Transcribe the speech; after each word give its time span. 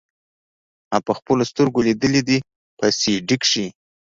ما 0.89 0.97
پخپلو 1.09 1.43
سترګو 1.51 1.79
ليدلي 1.87 2.21
دي 2.29 2.37
په 2.77 2.85
سي 2.99 3.13
ډي 3.27 3.35
کښې. 3.41 3.65